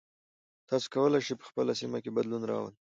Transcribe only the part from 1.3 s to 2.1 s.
په خپله سیمه